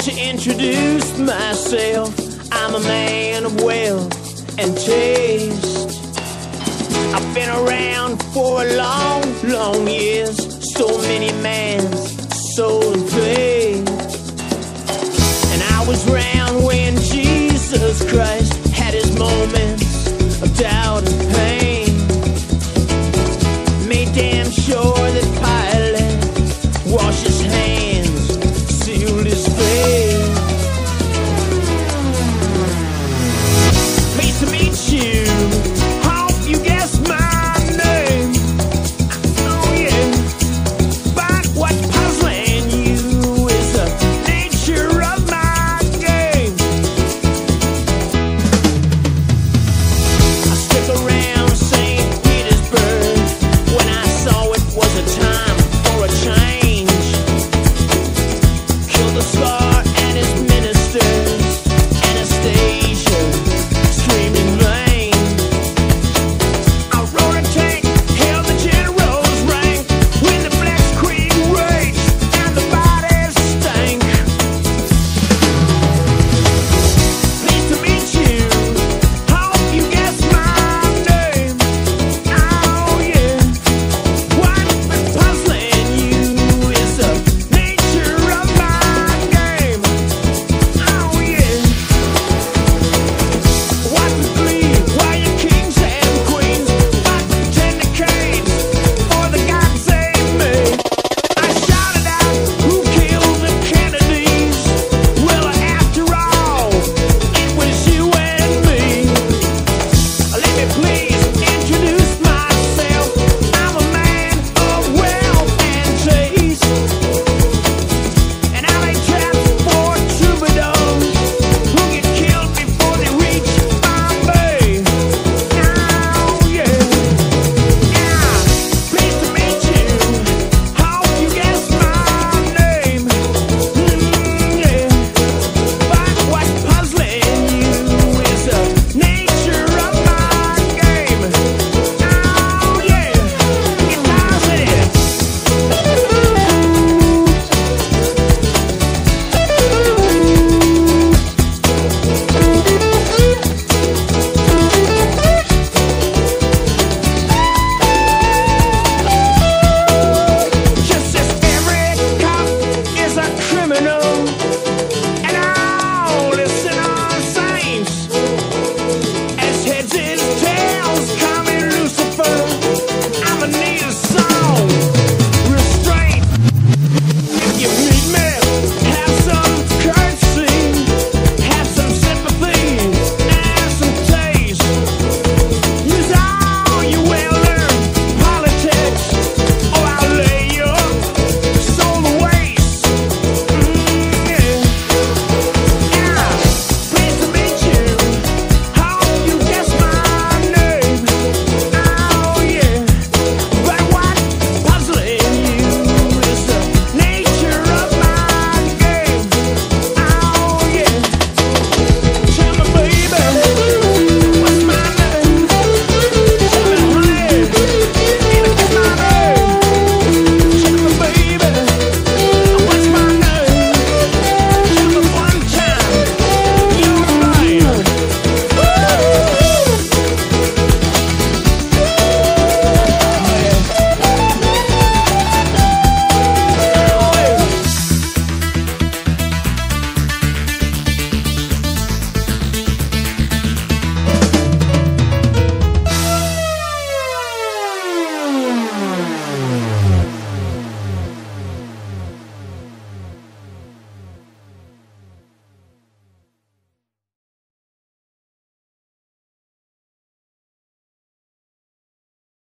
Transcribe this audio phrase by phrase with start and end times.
[0.00, 2.14] to introduce myself.
[2.52, 6.00] I'm a man of wealth and taste.
[7.14, 10.36] I've been around for a long, long years.
[10.74, 13.88] So many man's so and faith.
[15.52, 16.37] And I was raised.